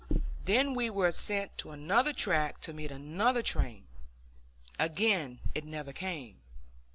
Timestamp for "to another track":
1.59-2.59